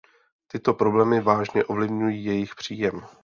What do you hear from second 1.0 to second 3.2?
vážně ovlivňují jejich příjem.